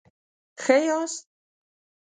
[0.63, 1.23] ښه یاست؟